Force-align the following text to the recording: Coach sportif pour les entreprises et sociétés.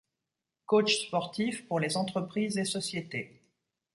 Coach 0.65 0.95
sportif 0.97 1.67
pour 1.67 1.79
les 1.79 1.95
entreprises 1.95 2.57
et 2.57 2.65
sociétés. 2.65 3.39